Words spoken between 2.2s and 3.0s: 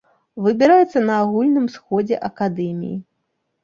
акадэміі.